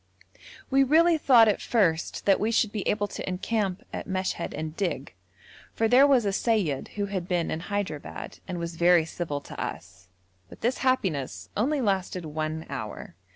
[0.71, 4.75] We really thought at first that we should be able to encamp at Meshed and
[4.75, 5.13] dig,
[5.75, 9.61] for there was a seyyid who had been in Hyderabad and was very civil to
[9.63, 10.07] us,
[10.49, 13.13] but this happiness only lasted one hour.